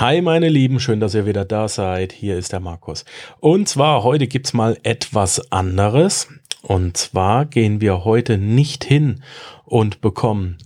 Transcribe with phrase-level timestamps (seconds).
[0.00, 2.10] Hi meine Lieben, schön, dass ihr wieder da seid.
[2.14, 3.04] Hier ist der Markus.
[3.38, 6.28] Und zwar heute gibt's mal etwas anderes.
[6.62, 9.22] Und zwar gehen wir heute nicht hin
[9.66, 10.56] und bekommen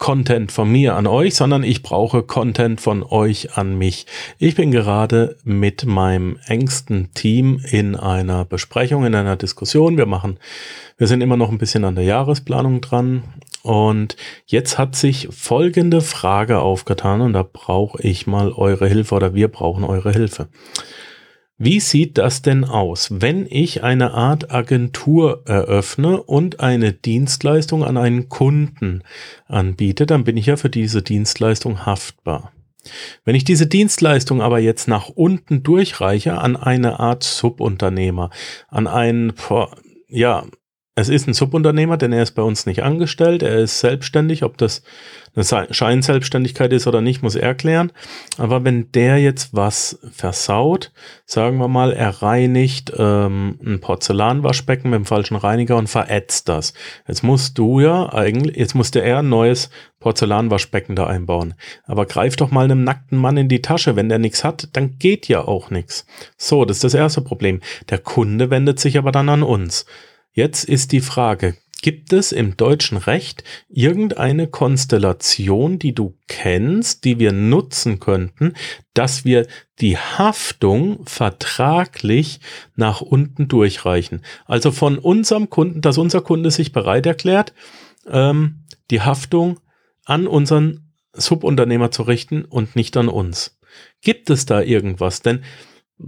[0.00, 4.06] Content von mir an euch, sondern ich brauche Content von euch an mich.
[4.40, 9.96] Ich bin gerade mit meinem engsten Team in einer Besprechung, in einer Diskussion.
[9.96, 10.40] Wir machen,
[10.98, 13.22] wir sind immer noch ein bisschen an der Jahresplanung dran.
[13.62, 14.16] Und
[14.46, 19.48] jetzt hat sich folgende Frage aufgetan und da brauche ich mal eure Hilfe oder wir
[19.48, 20.48] brauchen eure Hilfe.
[21.58, 27.96] Wie sieht das denn aus, wenn ich eine Art Agentur eröffne und eine Dienstleistung an
[27.96, 29.04] einen Kunden
[29.46, 32.50] anbiete, dann bin ich ja für diese Dienstleistung haftbar.
[33.24, 38.30] Wenn ich diese Dienstleistung aber jetzt nach unten durchreiche an eine Art Subunternehmer,
[38.66, 39.32] an einen,
[40.08, 40.44] ja,
[40.94, 44.58] es ist ein Subunternehmer, denn er ist bei uns nicht angestellt, er ist selbstständig, ob
[44.58, 44.82] das
[45.34, 47.92] eine Scheinselbstständigkeit ist oder nicht, muss er klären.
[48.36, 50.92] Aber wenn der jetzt was versaut,
[51.24, 56.74] sagen wir mal, er reinigt ähm, ein Porzellanwaschbecken mit dem falschen Reiniger und verätzt das.
[57.08, 61.54] Jetzt musst du ja eigentlich, jetzt musste er ein neues Porzellanwaschbecken da einbauen.
[61.86, 64.98] Aber greif doch mal einem nackten Mann in die Tasche, wenn der nichts hat, dann
[64.98, 66.04] geht ja auch nichts.
[66.36, 67.60] So, das ist das erste Problem.
[67.88, 69.86] Der Kunde wendet sich aber dann an uns.
[70.32, 77.18] Jetzt ist die Frage, gibt es im deutschen Recht irgendeine Konstellation, die du kennst, die
[77.18, 78.54] wir nutzen könnten,
[78.94, 79.46] dass wir
[79.80, 82.40] die Haftung vertraglich
[82.76, 84.22] nach unten durchreichen?
[84.46, 87.52] Also von unserem Kunden, dass unser Kunde sich bereit erklärt,
[88.08, 89.60] ähm, die Haftung
[90.06, 93.58] an unseren Subunternehmer zu richten und nicht an uns.
[94.00, 95.20] Gibt es da irgendwas?
[95.20, 95.42] Denn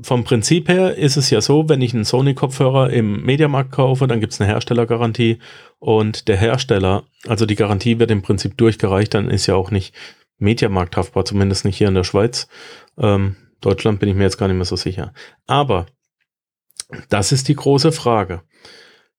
[0.02, 4.20] vom Prinzip her ist es ja so, wenn ich einen Sony-Kopfhörer im Mediamarkt kaufe, dann
[4.20, 5.38] gibt es eine Herstellergarantie
[5.78, 9.94] und der Hersteller, also die Garantie wird im Prinzip durchgereicht, dann ist ja auch nicht
[10.38, 12.48] Mediamarkt haftbar, zumindest nicht hier in der Schweiz.
[12.98, 15.14] Ähm, Deutschland bin ich mir jetzt gar nicht mehr so sicher.
[15.46, 15.86] Aber
[17.08, 18.42] das ist die große Frage.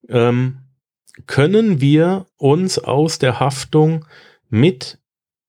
[0.07, 0.59] Ähm,
[1.25, 4.05] können wir uns aus der Haftung
[4.49, 4.99] mit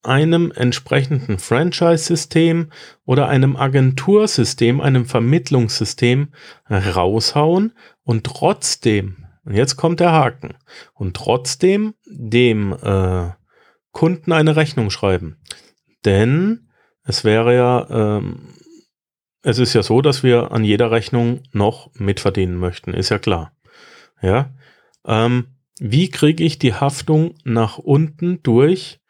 [0.06, 2.70] einem entsprechenden Franchise-System
[3.04, 6.28] oder einem Agentursystem, einem Vermittlungssystem
[6.70, 7.72] raushauen
[8.02, 10.54] und trotzdem, und jetzt kommt der Haken,
[10.94, 13.30] und trotzdem dem äh,
[13.92, 15.38] Kunden eine Rechnung schreiben.
[16.04, 16.68] Denn
[17.02, 18.48] es wäre ja, ähm,
[19.42, 23.52] es ist ja so, dass wir an jeder Rechnung noch mitverdienen möchten, ist ja klar.
[24.20, 24.54] Ja.
[25.06, 29.00] Ähm, wie kriege ich die Haftung nach unten durch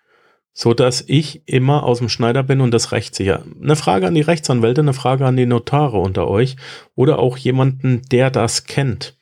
[0.59, 3.45] so dass ich immer aus dem Schneider bin und das rechtssicher.
[3.63, 6.57] Eine Frage an die Rechtsanwälte, eine Frage an die Notare unter euch
[6.95, 9.19] oder auch jemanden, der das kennt.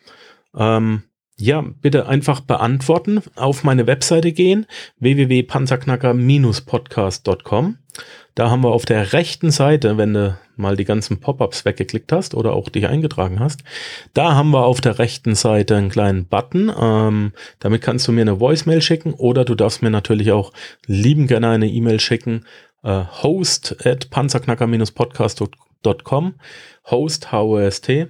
[0.56, 1.02] Ähm,
[1.36, 4.66] ja, bitte einfach beantworten, auf meine Webseite gehen,
[5.00, 7.78] www.panzerknacker-podcast.com.
[8.34, 12.34] Da haben wir auf der rechten Seite, wenn du mal die ganzen Pop-ups weggeklickt hast
[12.34, 13.62] oder auch dich eingetragen hast,
[14.12, 16.72] da haben wir auf der rechten Seite einen kleinen Button.
[16.76, 20.52] Ähm, damit kannst du mir eine Voicemail schicken oder du darfst mir natürlich auch
[20.86, 22.44] lieben gerne eine E-Mail schicken.
[22.82, 26.34] Äh, host at panzerknacker-podcast.com.
[26.90, 28.08] Host, H-O-S-T.